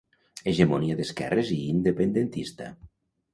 [0.51, 2.73] Hegemonia d'esquerres i independentista.